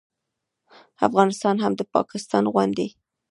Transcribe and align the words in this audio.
افغانستان 1.07 1.55
هم 1.63 1.73
د 1.79 1.81
پاکستان 1.93 2.43
غوندې 2.53 2.87